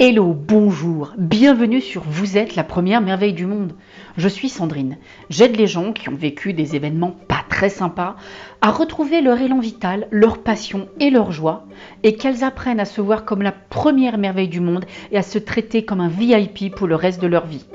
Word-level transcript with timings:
Hello, 0.00 0.32
bonjour, 0.32 1.12
bienvenue 1.18 1.80
sur 1.80 2.04
Vous 2.04 2.38
êtes 2.38 2.54
la 2.54 2.62
première 2.62 3.00
merveille 3.00 3.32
du 3.32 3.46
monde. 3.46 3.72
Je 4.16 4.28
suis 4.28 4.48
Sandrine. 4.48 4.96
J'aide 5.28 5.56
les 5.56 5.66
gens 5.66 5.92
qui 5.92 6.08
ont 6.08 6.14
vécu 6.14 6.52
des 6.52 6.76
événements 6.76 7.16
pas 7.26 7.42
très 7.48 7.68
sympas 7.68 8.14
à 8.60 8.70
retrouver 8.70 9.22
leur 9.22 9.40
élan 9.40 9.58
vital, 9.58 10.06
leur 10.12 10.38
passion 10.38 10.88
et 11.00 11.10
leur 11.10 11.32
joie, 11.32 11.66
et 12.04 12.14
qu'elles 12.14 12.44
apprennent 12.44 12.78
à 12.78 12.84
se 12.84 13.00
voir 13.00 13.24
comme 13.24 13.42
la 13.42 13.50
première 13.50 14.18
merveille 14.18 14.46
du 14.46 14.60
monde 14.60 14.84
et 15.10 15.18
à 15.18 15.22
se 15.22 15.38
traiter 15.40 15.84
comme 15.84 16.00
un 16.00 16.08
VIP 16.08 16.72
pour 16.72 16.86
le 16.86 16.94
reste 16.94 17.20
de 17.20 17.26
leur 17.26 17.46
vie. 17.46 17.66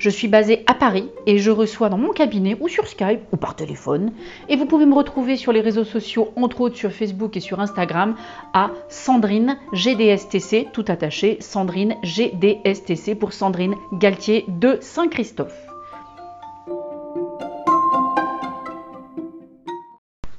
Je 0.00 0.08
suis 0.08 0.28
basée 0.28 0.64
à 0.66 0.72
Paris 0.72 1.10
et 1.26 1.38
je 1.38 1.50
reçois 1.50 1.90
dans 1.90 1.98
mon 1.98 2.14
cabinet 2.14 2.56
ou 2.58 2.68
sur 2.68 2.88
Skype 2.88 3.20
ou 3.32 3.36
par 3.36 3.54
téléphone. 3.54 4.12
Et 4.48 4.56
vous 4.56 4.64
pouvez 4.64 4.86
me 4.86 4.94
retrouver 4.94 5.36
sur 5.36 5.52
les 5.52 5.60
réseaux 5.60 5.84
sociaux, 5.84 6.32
entre 6.36 6.62
autres 6.62 6.76
sur 6.76 6.90
Facebook 6.90 7.36
et 7.36 7.40
sur 7.40 7.60
Instagram, 7.60 8.14
à 8.54 8.70
Sandrine 8.88 9.58
GDSTC, 9.74 10.68
tout 10.72 10.86
attaché, 10.88 11.36
Sandrine 11.40 11.96
GDSTC 12.02 13.14
pour 13.14 13.34
Sandrine 13.34 13.74
Galtier 13.92 14.46
de 14.48 14.78
Saint-Christophe. 14.80 15.66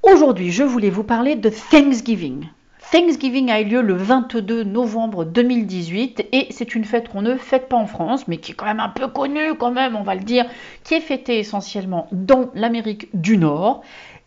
Aujourd'hui, 0.02 0.52
je 0.52 0.63
voulais 0.63 0.89
vous 0.89 1.03
parler 1.03 1.35
de 1.35 1.52
Thanksgiving. 1.69 2.47
Thanksgiving 2.91 3.50
a 3.52 3.62
eu 3.62 3.63
lieu 3.63 3.81
le 3.81 3.94
22 3.94 4.66
novembre 4.66 5.23
2018 5.23 6.27
et 6.34 6.48
c'est 6.50 6.76
une 6.76 6.84
fête 6.84 7.08
qu'on 7.08 7.22
ne 7.22 7.38
fête 7.38 7.70
pas 7.70 7.77
en 7.77 7.86
France, 7.86 8.27
mais 8.27 8.36
qui 8.36 8.52
est 8.52 8.55
quand 8.55 8.66
même 8.66 8.81
un 8.81 8.90
peu 8.90 9.08
connue, 9.08 9.55
quand 9.58 9.72
même, 9.72 9.95
on 9.95 10.04
va 10.04 10.14
le 10.14 10.23
dire, 10.23 10.45
qui 10.84 10.95
est 10.95 11.00
fêtée 11.00 11.40
essentiellement 11.40 12.09
dans 12.12 12.50
l'Amérique 12.54 13.08
du 13.14 13.38
Nord 13.38 13.81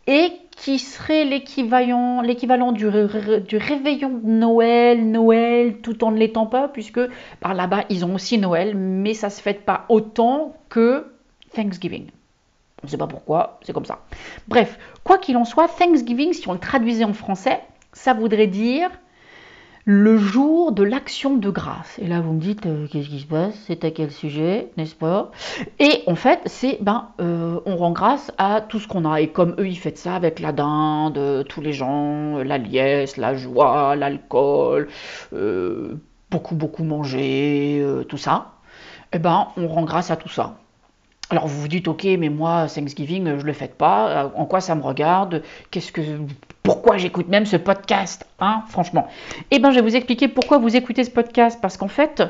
et 0.07 0.33
qui 0.57 0.79
serait 0.79 1.27
l'équivalent, 1.27 2.23
l'équivalent 2.23 2.73
du, 2.73 2.87
du, 3.47 3.57
réveillon 3.59 4.21
de 4.23 4.31
Noël, 4.31 5.11
Noël, 5.11 5.77
tout 5.83 6.03
en 6.03 6.11
ne 6.11 6.17
l'étant 6.17 6.47
pas, 6.47 6.69
puisque 6.69 7.01
par 7.41 7.53
là-bas 7.53 7.85
ils 7.91 8.07
ont 8.07 8.15
aussi 8.15 8.39
Noël, 8.39 8.75
mais 8.75 9.13
ça 9.13 9.29
se 9.29 9.43
fête 9.43 9.67
pas 9.67 9.85
autant 9.91 10.57
que 10.71 11.13
Thanksgiving. 11.55 12.07
On 12.83 12.87
ne 12.87 12.91
sait 12.91 12.97
pas 12.97 13.07
pourquoi, 13.07 13.61
c'est 13.63 13.75
comme 13.75 13.85
ça. 13.85 14.01
Bref, 14.49 14.79
quoi 15.05 15.19
qu'il 15.19 15.37
en 15.37 15.45
soit, 15.45 15.69
Thanksgiving, 15.69 16.33
si 16.33 16.49
on 16.49 16.55
le 16.55 16.59
traduisait 16.59 17.05
en 17.05 17.13
français, 17.13 17.61
ça 17.95 18.13
voudrait 18.13 18.47
dire 18.47 18.91
le 19.87 20.17
jour 20.17 20.73
de 20.73 20.83
l'action 20.83 21.37
de 21.37 21.51
grâce. 21.51 21.99
Et 21.99 22.07
là, 22.07 22.21
vous 22.21 22.33
me 22.33 22.41
dites, 22.41 22.65
euh, 22.67 22.87
qu'est-ce 22.91 23.09
qui 23.09 23.21
se 23.21 23.27
passe? 23.27 23.55
C'est 23.67 23.85
à 23.85 23.91
quel 23.91 24.11
sujet, 24.11 24.71
n'est-ce 24.77 24.95
pas? 24.95 25.31
Et 25.79 26.03
en 26.07 26.15
fait, 26.15 26.41
c'est, 26.47 26.79
ben, 26.81 27.09
euh, 27.21 27.61
on 27.67 27.77
rend 27.77 27.93
grâce 27.93 28.33
à 28.39 28.63
tout 28.63 28.79
ce 28.81 28.89
qu'on 28.89 29.05
a. 29.11 29.21
Et 29.21 29.29
comme 29.29 29.55
eux, 29.59 29.69
ils 29.69 29.79
fêtent 29.79 29.99
ça 29.99 30.15
avec 30.15 30.41
la 30.41 30.53
dinde, 30.53 31.45
tous 31.49 31.61
les 31.61 31.73
gens, 31.73 32.39
la 32.39 32.57
liesse, 32.57 33.19
la 33.19 33.35
joie, 33.35 33.95
l'alcool, 33.95 34.89
euh, 35.35 35.97
beaucoup, 36.31 36.55
beaucoup 36.55 36.85
manger, 36.85 37.85
tout 38.09 38.17
ça. 38.19 38.53
Eh 39.13 39.19
ben, 39.19 39.49
on 39.57 39.69
rend 39.69 39.85
grâce 39.85 40.11
à 40.11 40.17
tout 40.17 40.31
ça. 40.31 40.57
Alors 41.31 41.47
vous 41.47 41.61
vous 41.61 41.69
dites, 41.69 41.89
ok, 41.89 42.05
mais 42.19 42.29
moi, 42.29 42.67
Thanksgiving, 42.73 43.27
je 43.27 43.33
ne 43.33 43.43
le 43.43 43.53
fête 43.53 43.77
pas. 43.77 44.31
En 44.37 44.45
quoi 44.45 44.61
ça 44.61 44.75
me 44.75 44.83
regarde? 44.83 45.43
Qu'est-ce 45.71 45.91
que 45.91 46.03
pourquoi 46.63 46.99
j'écoute 46.99 47.29
même 47.29 47.47
ce 47.47 47.57
podcast, 47.57 48.27
hein, 48.41 48.63
franchement? 48.69 49.09
Eh 49.51 49.59
bien, 49.59 49.71
je 49.71 49.77
vais 49.77 49.83
vous 49.83 49.97
expliquer 49.97 50.29
pourquoi 50.29 50.59
vous 50.59 50.77
écoutez 50.77 51.03
ce 51.03 51.11
podcast. 51.11 51.59
Parce 51.63 51.77
qu'en 51.77 51.89
fait, 51.89 52.23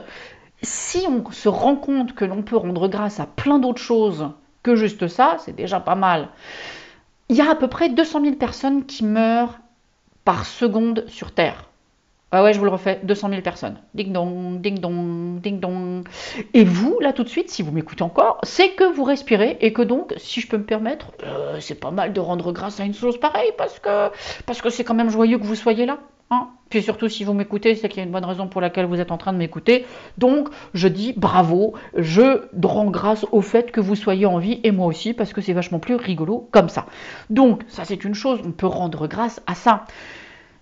si 0.62 1.05
on 1.09 1.28
se 1.33 1.48
rend 1.48 1.77
compte 1.77 2.14
que 2.14 2.25
l'on 2.25 2.42
peut 2.42 2.56
rendre 2.56 2.89
grâce 2.89 3.20
à 3.20 3.27
plein 3.27 3.59
d'autres 3.59 3.83
choses 3.83 4.31
que 4.62 4.77
juste 4.77 5.08
ça, 5.08 5.36
c'est 5.45 5.55
déjà 5.55 5.81
pas 5.81 5.97
mal. 5.97 6.29
Il 7.29 7.36
y 7.36 7.41
a 7.41 7.51
à 7.51 7.55
peu 7.55 7.69
près 7.69 7.89
200 7.89 8.23
000 8.23 8.36
personnes 8.36 8.86
qui 8.86 9.05
meurent 9.05 9.58
par 10.25 10.47
seconde 10.47 11.05
sur 11.08 11.33
Terre. 11.33 11.69
Ah 12.37 12.43
ouais, 12.43 12.53
je 12.53 12.59
vous 12.59 12.65
le 12.65 12.73
refais, 12.73 12.99
200 13.05 13.29
000 13.29 13.43
personnes. 13.43 13.77
Ding 13.95 14.13
dong, 14.13 14.61
ding 14.61 14.81
dong, 14.81 15.41
ding 15.41 15.61
dong. 15.61 16.05
Et 16.53 16.65
vous, 16.65 16.99
là 16.99 17.13
tout 17.13 17.23
de 17.23 17.29
suite, 17.29 17.49
si 17.49 17.63
vous 17.63 17.71
m'écoutez 17.71 18.03
encore, 18.03 18.41
c'est 18.43 18.70
que 18.70 18.83
vous 18.83 19.05
respirez 19.05 19.57
et 19.61 19.73
que 19.73 19.83
donc, 19.83 20.13
si 20.17 20.41
je 20.41 20.48
peux 20.48 20.58
me 20.58 20.64
permettre, 20.64 21.13
euh, 21.23 21.61
c'est 21.61 21.79
pas 21.79 21.92
mal 21.92 22.13
de 22.13 22.19
rendre 22.19 22.51
grâce 22.51 22.81
à 22.81 22.85
une 22.85 22.92
chose 22.92 23.20
pareille 23.20 23.53
parce 23.57 23.79
que 23.79 24.11
parce 24.47 24.61
que 24.61 24.69
c'est 24.69 24.83
quand 24.83 24.95
même 24.95 25.11
joyeux 25.11 25.39
que 25.39 25.45
vous 25.45 25.55
soyez 25.55 25.86
là. 25.86 25.98
Hein. 26.33 26.48
Puis 26.70 26.83
surtout, 26.83 27.08
si 27.08 27.23
vous 27.23 27.35
m'écoutez, 27.35 27.77
c'est 27.77 27.89
qu'il 27.89 27.98
y 27.98 28.01
a 28.01 28.05
une 28.05 28.11
bonne 28.11 28.25
raison 28.25 28.48
pour 28.48 28.61
laquelle 28.61 28.87
vous 28.87 28.98
êtes 28.98 29.13
en 29.13 29.17
train 29.17 29.33
de 29.33 29.39
m'écouter. 29.39 29.87
Donc, 30.19 30.48
je 30.73 30.89
dis 30.89 31.13
bravo, 31.17 31.75
je 31.97 32.48
rends 32.64 32.91
grâce 32.91 33.25
au 33.31 33.42
fait 33.42 33.70
que 33.70 33.81
vous 33.81 33.95
soyez 33.95 34.27
en 34.27 34.39
vie 34.39 34.58
et 34.64 34.73
moi 34.73 34.87
aussi 34.87 35.13
parce 35.13 35.33
que 35.33 35.41
c'est 35.41 35.53
vachement 35.53 35.79
plus 35.79 35.95
rigolo 35.95 36.48
comme 36.51 36.69
ça. 36.69 36.87
Donc, 37.31 37.63
ça 37.69 37.85
c'est 37.85 38.03
une 38.03 38.14
chose, 38.14 38.41
on 38.45 38.51
peut 38.51 38.67
rendre 38.67 39.07
grâce 39.07 39.41
à 39.47 39.55
ça. 39.55 39.85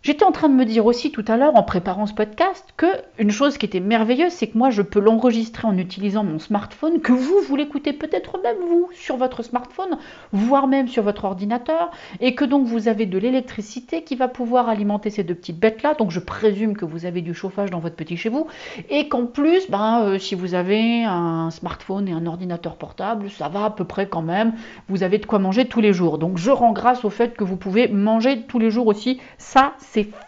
J'étais 0.03 0.25
en 0.25 0.33
train 0.33 0.49
de 0.49 0.55
me 0.55 0.65
dire 0.65 0.85
aussi 0.85 1.13
tout 1.13 1.25
à 1.29 1.37
l'heure, 1.37 1.55
en 1.55 1.63
préparant 1.63 2.07
ce 2.07 2.13
podcast, 2.13 2.67
que 2.77 2.89
une 3.19 3.31
chose 3.31 3.57
qui 3.57 3.67
était 3.67 3.79
merveilleuse, 3.79 4.33
c'est 4.33 4.49
que 4.49 4.59
moi, 4.59 4.71
je 4.71 4.83
peux 4.83 4.99
l'enregistrer 4.99 5.69
en 5.69 5.79
utilisant 5.79 6.25
mon 6.25 6.41
smartphone, 6.41 7.01
que 7.01 7.13
vous, 7.13 7.39
vous 7.47 7.55
l'écoutez 7.55 7.93
peut-être 7.93 8.41
même 8.43 8.57
vous 8.69 8.89
sur 8.95 9.17
votre 9.17 9.45
smartphone, 9.45 9.97
voire 10.33 10.67
même 10.67 10.89
sur 10.89 11.05
votre 11.05 11.25
ordinateur, 11.25 11.93
et 12.19 12.35
que 12.35 12.45
donc 12.45 12.67
vous 12.67 12.89
avez 12.89 13.07
de 13.07 13.17
l'électricité 13.17 14.03
qui 14.03 14.17
va 14.17 14.27
pouvoir 14.27 14.69
alimenter 14.69 15.09
ces 15.09 15.23
deux 15.23 15.37
petites 15.37 15.61
bêtes-là. 15.61 15.95
Donc 15.95 16.11
je 16.11 16.19
présume 16.19 16.77
que 16.77 16.85
vous 16.85 17.07
avez 17.07 17.21
du 17.21 17.33
chauffage 17.33 17.71
dans 17.71 17.79
votre 17.79 17.95
petit 17.95 18.17
chez 18.17 18.29
vous, 18.29 18.49
et 18.91 19.09
qu'en 19.09 19.27
plus, 19.27 19.71
ben, 19.71 20.01
euh, 20.03 20.19
si 20.19 20.35
vous 20.35 20.55
avez 20.55 21.05
un 21.05 21.51
smartphone 21.53 22.09
et 22.09 22.13
un 22.13 22.27
ordinateur 22.27 22.75
portable, 22.75 23.31
ça 23.31 23.49
va 23.49 23.67
à 23.67 23.71
peu 23.71 23.85
près 23.85 24.09
quand 24.09 24.23
même. 24.23 24.55
Vous 24.89 25.05
avez 25.05 25.19
de 25.19 25.27
quoi 25.27 25.39
manger 25.39 25.67
tous 25.67 25.81
les 25.81 25.93
jours. 25.93 26.19
Donc 26.19 26.39
je 26.39 26.51
rends 26.51 26.73
grâce 26.73 27.05
au 27.05 27.11
fait 27.11 27.37
que 27.37 27.45
vous 27.45 27.57
pouvez 27.57 27.87
manger 27.87 28.43
tous 28.49 28.59
les 28.59 28.73
jours 28.73 28.89
aussi. 28.89 29.21
Ça, 29.39 29.75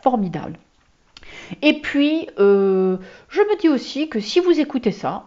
formidable. 0.02 0.58
Et 1.62 1.80
puis, 1.80 2.28
euh, 2.38 2.96
je 3.28 3.40
me 3.40 3.60
dis 3.60 3.68
aussi 3.68 4.08
que 4.08 4.20
si 4.20 4.40
vous 4.40 4.60
écoutez 4.60 4.92
ça, 4.92 5.24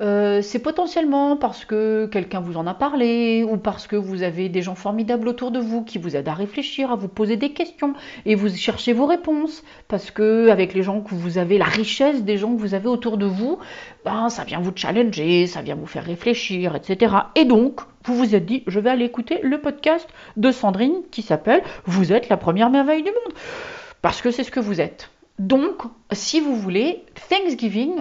euh, 0.00 0.40
c'est 0.40 0.60
potentiellement 0.60 1.36
parce 1.36 1.64
que 1.64 2.06
quelqu'un 2.06 2.40
vous 2.40 2.56
en 2.56 2.66
a 2.66 2.72
parlé 2.72 3.44
ou 3.44 3.58
parce 3.58 3.86
que 3.86 3.96
vous 3.96 4.22
avez 4.22 4.48
des 4.48 4.62
gens 4.62 4.74
formidables 4.74 5.28
autour 5.28 5.50
de 5.50 5.58
vous 5.58 5.84
qui 5.84 5.98
vous 5.98 6.16
aident 6.16 6.28
à 6.28 6.34
réfléchir, 6.34 6.90
à 6.90 6.96
vous 6.96 7.08
poser 7.08 7.36
des 7.36 7.52
questions 7.52 7.92
et 8.24 8.34
vous 8.34 8.48
cherchez 8.48 8.92
vos 8.94 9.06
réponses. 9.06 9.62
Parce 9.88 10.10
que 10.10 10.48
avec 10.48 10.72
les 10.72 10.82
gens 10.82 11.02
que 11.02 11.14
vous 11.14 11.36
avez, 11.36 11.58
la 11.58 11.66
richesse 11.66 12.24
des 12.24 12.38
gens 12.38 12.54
que 12.54 12.60
vous 12.60 12.74
avez 12.74 12.88
autour 12.88 13.18
de 13.18 13.26
vous, 13.26 13.58
ben, 14.04 14.30
ça 14.30 14.44
vient 14.44 14.60
vous 14.60 14.72
challenger, 14.74 15.46
ça 15.46 15.60
vient 15.60 15.74
vous 15.74 15.86
faire 15.86 16.04
réfléchir, 16.04 16.74
etc. 16.74 17.14
Et 17.34 17.44
donc, 17.44 17.80
vous 18.04 18.14
vous 18.14 18.34
êtes 18.34 18.46
dit, 18.46 18.62
je 18.66 18.80
vais 18.80 18.90
aller 18.90 19.04
écouter 19.04 19.40
le 19.42 19.60
podcast 19.60 20.08
de 20.38 20.50
Sandrine 20.50 21.02
qui 21.10 21.20
s'appelle 21.20 21.62
Vous 21.84 22.12
êtes 22.12 22.30
la 22.30 22.38
première 22.38 22.70
merveille 22.70 23.02
du 23.02 23.10
monde. 23.10 23.34
Parce 24.00 24.22
que 24.22 24.30
c'est 24.30 24.44
ce 24.44 24.50
que 24.50 24.60
vous 24.60 24.80
êtes. 24.80 25.10
Donc, 25.38 25.82
si 26.12 26.40
vous 26.40 26.56
voulez, 26.56 27.04
Thanksgiving, 27.28 27.92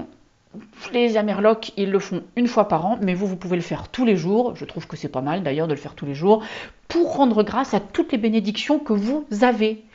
les 0.93 1.17
Amerlocs, 1.17 1.71
ils 1.77 1.91
le 1.91 1.99
font 1.99 2.23
une 2.35 2.47
fois 2.47 2.67
par 2.67 2.85
an, 2.85 2.97
mais 3.01 3.13
vous, 3.13 3.27
vous 3.27 3.35
pouvez 3.35 3.55
le 3.55 3.61
faire 3.61 3.89
tous 3.89 4.05
les 4.05 4.15
jours. 4.15 4.55
Je 4.55 4.65
trouve 4.65 4.87
que 4.87 4.97
c'est 4.97 5.09
pas 5.09 5.21
mal 5.21 5.43
d'ailleurs 5.43 5.67
de 5.67 5.73
le 5.73 5.79
faire 5.79 5.95
tous 5.95 6.05
les 6.05 6.15
jours 6.15 6.43
pour 6.89 7.15
rendre 7.15 7.43
grâce 7.43 7.73
à 7.73 7.79
toutes 7.79 8.11
les 8.11 8.17
bénédictions 8.17 8.79
que 8.79 8.93
vous 8.93 9.25
avez. 9.41 9.85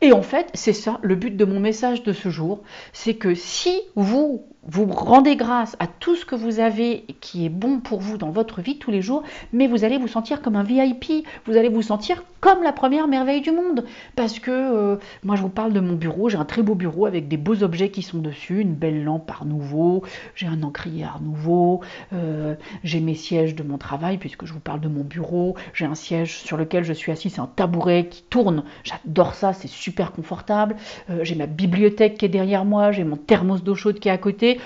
Et 0.00 0.12
en 0.12 0.22
fait, 0.22 0.50
c'est 0.54 0.72
ça 0.72 0.98
le 1.02 1.14
but 1.14 1.36
de 1.36 1.44
mon 1.44 1.60
message 1.60 2.02
de 2.02 2.12
ce 2.12 2.28
jour, 2.28 2.62
c'est 2.92 3.14
que 3.14 3.34
si 3.34 3.80
vous 3.96 4.44
vous 4.66 4.86
rendez 4.86 5.36
grâce 5.36 5.76
à 5.78 5.86
tout 5.86 6.16
ce 6.16 6.24
que 6.24 6.34
vous 6.34 6.58
avez 6.58 7.04
qui 7.20 7.44
est 7.44 7.50
bon 7.50 7.80
pour 7.80 8.00
vous 8.00 8.16
dans 8.16 8.30
votre 8.30 8.62
vie 8.62 8.78
tous 8.78 8.90
les 8.90 9.02
jours, 9.02 9.22
mais 9.52 9.66
vous 9.66 9.84
allez 9.84 9.98
vous 9.98 10.08
sentir 10.08 10.40
comme 10.40 10.56
un 10.56 10.62
VIP, 10.62 11.26
vous 11.46 11.56
allez 11.56 11.68
vous 11.68 11.82
sentir 11.82 12.24
comme 12.40 12.62
la 12.62 12.72
première 12.72 13.08
merveille 13.08 13.40
du 13.40 13.50
monde. 13.50 13.84
Parce 14.16 14.38
que 14.38 14.50
euh, 14.50 14.96
moi 15.22 15.36
je 15.36 15.42
vous 15.42 15.48
parle 15.50 15.72
de 15.72 15.80
mon 15.80 15.94
bureau, 15.94 16.28
j'ai 16.28 16.38
un 16.38 16.44
très 16.44 16.62
beau 16.62 16.74
bureau 16.74 17.06
avec 17.06 17.28
des 17.28 17.36
beaux 17.36 17.62
objets 17.62 17.90
qui 17.90 18.02
sont 18.02 18.18
dessus, 18.18 18.60
une 18.60 18.74
belle 18.74 19.04
lampe 19.04 19.30
Art 19.30 19.44
Nouveau, 19.44 20.02
j'ai 20.34 20.46
un 20.46 20.62
encrier 20.62 21.04
Art 21.04 21.20
Nouveau, 21.20 21.80
euh, 22.12 22.54
j'ai 22.82 23.00
mes 23.00 23.14
sièges 23.14 23.54
de 23.54 23.62
mon 23.62 23.76
travail 23.76 24.18
puisque 24.18 24.46
je 24.46 24.52
vous 24.52 24.60
parle 24.60 24.80
de 24.80 24.88
mon 24.88 25.04
bureau, 25.04 25.56
j'ai 25.74 25.84
un 25.84 25.94
siège 25.94 26.38
sur 26.44 26.56
lequel 26.56 26.84
je 26.84 26.92
suis 26.92 27.10
assis, 27.10 27.30
c'est 27.30 27.40
un 27.40 27.50
tabouret 27.54 28.06
qui 28.06 28.22
tourne, 28.22 28.64
j'adore 28.84 29.34
ça, 29.34 29.52
c'est 29.52 29.68
super 29.68 30.12
confortable, 30.12 30.76
euh, 31.10 31.24
j'ai 31.24 31.34
ma 31.34 31.46
bibliothèque 31.46 32.18
qui 32.18 32.26
est 32.26 32.28
derrière 32.28 32.64
moi, 32.64 32.92
j'ai 32.92 33.04
mon 33.04 33.16
thermos 33.16 33.62
d'eau 33.62 33.74
chaude 33.74 33.98
qui 33.98 34.08
est 34.08 34.12
à 34.12 34.18
côté, 34.18 34.60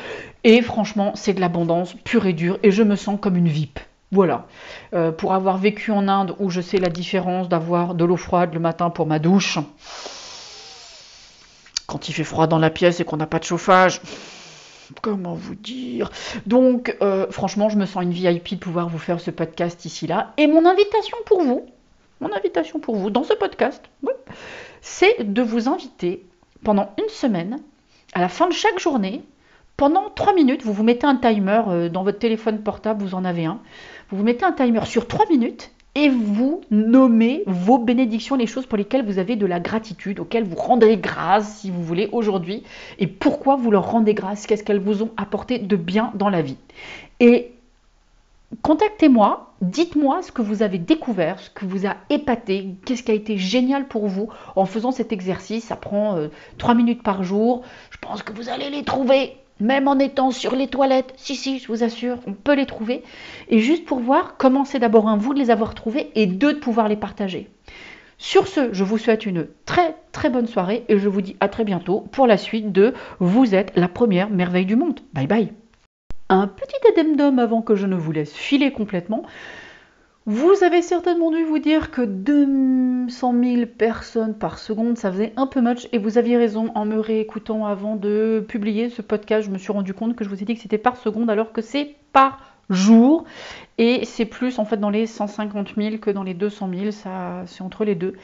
et 0.44 0.62
franchement, 0.62 1.12
c'est 1.14 1.34
de 1.34 1.40
l'abondance 1.40 1.94
pure 2.04 2.26
et 2.26 2.32
dure. 2.32 2.58
Et 2.62 2.70
je 2.70 2.82
me 2.82 2.96
sens 2.96 3.18
comme 3.20 3.36
une 3.36 3.48
VIP. 3.48 3.80
Voilà. 4.10 4.46
Euh, 4.94 5.12
pour 5.12 5.34
avoir 5.34 5.58
vécu 5.58 5.90
en 5.90 6.08
Inde 6.08 6.34
où 6.38 6.48
je 6.50 6.60
sais 6.60 6.78
la 6.78 6.88
différence 6.88 7.48
d'avoir 7.48 7.94
de 7.94 8.04
l'eau 8.04 8.16
froide 8.16 8.54
le 8.54 8.60
matin 8.60 8.90
pour 8.90 9.06
ma 9.06 9.18
douche, 9.18 9.58
quand 11.86 12.08
il 12.08 12.12
fait 12.12 12.24
froid 12.24 12.46
dans 12.46 12.58
la 12.58 12.70
pièce 12.70 13.00
et 13.00 13.04
qu'on 13.04 13.16
n'a 13.16 13.26
pas 13.26 13.38
de 13.38 13.44
chauffage, 13.44 14.00
comment 15.02 15.34
vous 15.34 15.54
dire? 15.54 16.10
Donc, 16.46 16.96
euh, 17.02 17.30
franchement, 17.30 17.68
je 17.68 17.76
me 17.76 17.86
sens 17.86 18.02
une 18.02 18.12
VIP 18.12 18.54
de 18.54 18.58
pouvoir 18.58 18.88
vous 18.88 18.98
faire 18.98 19.20
ce 19.20 19.30
podcast 19.30 19.84
ici-là. 19.84 20.32
Et 20.36 20.46
mon 20.46 20.64
invitation 20.64 21.16
pour 21.26 21.42
vous, 21.42 21.66
mon 22.20 22.32
invitation 22.32 22.78
pour 22.78 22.96
vous 22.96 23.10
dans 23.10 23.24
ce 23.24 23.34
podcast, 23.34 23.84
c'est 24.80 25.32
de 25.32 25.42
vous 25.42 25.68
inviter 25.68 26.24
pendant 26.64 26.92
une 26.98 27.08
semaine, 27.08 27.60
à 28.14 28.20
la 28.20 28.28
fin 28.28 28.48
de 28.48 28.52
chaque 28.52 28.78
journée, 28.78 29.22
pendant 29.76 30.10
3 30.10 30.34
minutes, 30.34 30.64
vous 30.64 30.72
vous 30.72 30.82
mettez 30.82 31.06
un 31.06 31.16
timer 31.16 31.62
euh, 31.68 31.88
dans 31.88 32.02
votre 32.02 32.18
téléphone 32.18 32.62
portable, 32.62 33.02
vous 33.02 33.14
en 33.14 33.24
avez 33.24 33.44
un. 33.44 33.60
Vous 34.10 34.18
vous 34.18 34.24
mettez 34.24 34.44
un 34.44 34.52
timer 34.52 34.84
sur 34.86 35.06
3 35.06 35.26
minutes 35.28 35.70
et 35.98 36.10
vous 36.10 36.60
nommez 36.70 37.42
vos 37.46 37.76
bénédictions, 37.76 38.36
les 38.36 38.46
choses 38.46 38.66
pour 38.66 38.78
lesquelles 38.78 39.04
vous 39.04 39.18
avez 39.18 39.34
de 39.34 39.46
la 39.46 39.58
gratitude, 39.58 40.20
auxquelles 40.20 40.44
vous 40.44 40.54
rendez 40.54 40.96
grâce, 40.96 41.58
si 41.58 41.72
vous 41.72 41.82
voulez, 41.82 42.08
aujourd'hui, 42.12 42.62
et 43.00 43.08
pourquoi 43.08 43.56
vous 43.56 43.72
leur 43.72 43.90
rendez 43.90 44.14
grâce, 44.14 44.46
qu'est-ce 44.46 44.62
qu'elles 44.62 44.78
vous 44.78 45.02
ont 45.02 45.10
apporté 45.16 45.58
de 45.58 45.74
bien 45.74 46.12
dans 46.14 46.28
la 46.28 46.40
vie? 46.40 46.56
Et 47.18 47.50
contactez-moi, 48.62 49.52
dites-moi 49.60 50.22
ce 50.22 50.30
que 50.30 50.40
vous 50.40 50.62
avez 50.62 50.78
découvert, 50.78 51.40
ce 51.40 51.50
que 51.50 51.64
vous 51.64 51.84
a 51.84 51.96
épaté, 52.10 52.76
qu'est-ce 52.84 53.02
qui 53.02 53.10
a 53.10 53.14
été 53.14 53.36
génial 53.36 53.88
pour 53.88 54.06
vous 54.06 54.28
en 54.54 54.66
faisant 54.66 54.92
cet 54.92 55.10
exercice. 55.10 55.64
Ça 55.64 55.74
prend 55.74 56.16
euh, 56.16 56.28
trois 56.58 56.68
3 56.68 56.74
minutes 56.76 57.02
par 57.02 57.24
jour. 57.24 57.62
Je 57.90 57.98
pense 57.98 58.22
que 58.22 58.32
vous 58.32 58.48
allez 58.48 58.70
les 58.70 58.84
trouver 58.84 59.36
même 59.60 59.88
en 59.88 59.98
étant 59.98 60.30
sur 60.30 60.54
les 60.54 60.68
toilettes. 60.68 61.12
Si, 61.16 61.36
si, 61.36 61.58
je 61.58 61.68
vous 61.68 61.82
assure, 61.82 62.18
on 62.26 62.32
peut 62.32 62.54
les 62.54 62.66
trouver. 62.66 63.02
Et 63.48 63.58
juste 63.58 63.84
pour 63.84 64.00
voir, 64.00 64.36
commencez 64.36 64.78
d'abord 64.78 65.08
un, 65.08 65.16
vous 65.16 65.34
de 65.34 65.38
les 65.38 65.50
avoir 65.50 65.74
trouvés 65.74 66.10
et 66.14 66.26
deux, 66.26 66.54
de 66.54 66.58
pouvoir 66.58 66.88
les 66.88 66.96
partager. 66.96 67.48
Sur 68.18 68.48
ce, 68.48 68.72
je 68.72 68.82
vous 68.82 68.98
souhaite 68.98 69.26
une 69.26 69.46
très 69.64 69.94
très 70.10 70.28
bonne 70.28 70.48
soirée 70.48 70.84
et 70.88 70.98
je 70.98 71.08
vous 71.08 71.20
dis 71.20 71.36
à 71.38 71.48
très 71.48 71.64
bientôt 71.64 72.00
pour 72.00 72.26
la 72.26 72.36
suite 72.36 72.72
de 72.72 72.92
Vous 73.20 73.54
êtes 73.54 73.72
la 73.76 73.86
première 73.86 74.28
merveille 74.28 74.66
du 74.66 74.74
monde. 74.74 75.00
Bye 75.12 75.28
bye. 75.28 75.52
Un 76.28 76.48
petit 76.48 76.76
addendum 76.88 77.38
avant 77.38 77.62
que 77.62 77.76
je 77.76 77.86
ne 77.86 77.94
vous 77.94 78.10
laisse 78.10 78.34
filer 78.34 78.72
complètement. 78.72 79.22
Vous 80.30 80.62
avez 80.62 80.82
certainement 80.82 81.30
dû 81.30 81.42
vous 81.42 81.58
dire 81.58 81.90
que 81.90 82.02
200 82.02 83.34
000 83.42 83.66
personnes 83.66 84.34
par 84.34 84.58
seconde, 84.58 84.98
ça 84.98 85.10
faisait 85.10 85.32
un 85.36 85.46
peu 85.46 85.62
much. 85.62 85.88
Et 85.92 85.96
vous 85.96 86.18
aviez 86.18 86.36
raison 86.36 86.70
en 86.74 86.84
me 86.84 87.00
réécoutant 87.00 87.64
avant 87.64 87.96
de 87.96 88.44
publier 88.46 88.90
ce 88.90 89.00
podcast. 89.00 89.46
Je 89.46 89.50
me 89.50 89.56
suis 89.56 89.72
rendu 89.72 89.94
compte 89.94 90.16
que 90.16 90.24
je 90.24 90.28
vous 90.28 90.42
ai 90.42 90.44
dit 90.44 90.54
que 90.54 90.60
c'était 90.60 90.76
par 90.76 90.98
seconde 90.98 91.30
alors 91.30 91.52
que 91.52 91.62
c'est 91.62 91.96
par 92.12 92.47
jour. 92.70 93.24
Et 93.78 94.04
c'est 94.04 94.24
plus 94.24 94.58
en 94.58 94.64
fait 94.64 94.76
dans 94.76 94.90
les 94.90 95.06
150 95.06 95.74
000 95.76 95.98
que 95.98 96.10
dans 96.10 96.24
les 96.24 96.34
200 96.34 96.70
000. 96.74 96.90
Ça, 96.90 97.42
c'est 97.46 97.62
entre 97.62 97.84
les 97.84 97.94
deux. 97.94 98.14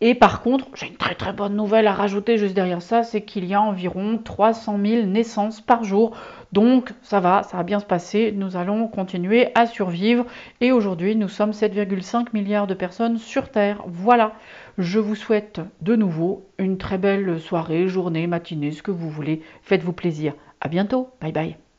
Et 0.00 0.14
par 0.14 0.40
contre, 0.40 0.66
j'ai 0.74 0.86
une 0.86 0.96
très 0.96 1.14
très 1.14 1.32
bonne 1.32 1.54
nouvelle 1.54 1.86
à 1.86 1.92
rajouter 1.92 2.38
juste 2.38 2.54
derrière 2.54 2.80
ça, 2.80 3.02
c'est 3.02 3.22
qu'il 3.22 3.44
y 3.44 3.52
a 3.52 3.60
environ 3.60 4.18
300 4.24 4.78
000 4.82 5.06
naissances 5.06 5.60
par 5.60 5.84
jour. 5.84 6.16
Donc 6.52 6.92
ça 7.02 7.20
va, 7.20 7.42
ça 7.42 7.58
va 7.58 7.62
bien 7.64 7.80
se 7.80 7.84
passer, 7.84 8.32
nous 8.34 8.56
allons 8.56 8.88
continuer 8.88 9.48
à 9.54 9.66
survivre. 9.66 10.24
Et 10.60 10.72
aujourd'hui, 10.72 11.16
nous 11.16 11.28
sommes 11.28 11.50
7,5 11.50 12.28
milliards 12.32 12.66
de 12.66 12.74
personnes 12.74 13.18
sur 13.18 13.50
Terre. 13.50 13.82
Voilà, 13.86 14.32
je 14.78 14.98
vous 14.98 15.14
souhaite 15.14 15.60
de 15.82 15.96
nouveau 15.96 16.46
une 16.58 16.78
très 16.78 16.98
belle 16.98 17.38
soirée, 17.38 17.86
journée, 17.86 18.26
matinée, 18.26 18.70
ce 18.70 18.82
que 18.82 18.90
vous 18.90 19.10
voulez. 19.10 19.42
Faites-vous 19.62 19.92
plaisir. 19.92 20.34
À 20.62 20.68
bientôt, 20.68 21.10
bye 21.20 21.32
bye. 21.32 21.69